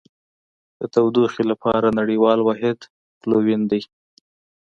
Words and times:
د 0.79 0.81
تودوخې 0.93 1.43
لپاره 1.51 1.87
نړیوال 1.99 2.39
واحد 2.43 2.79
کلوین 3.21 3.61
دی. 3.71 3.81